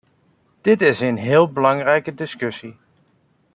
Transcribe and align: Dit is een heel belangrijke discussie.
Dit 0.61 0.81
is 0.81 0.99
een 0.99 1.17
heel 1.17 1.51
belangrijke 1.51 2.13
discussie. 2.13 2.77